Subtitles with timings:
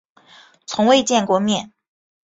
[0.65, 1.71] 从未见过面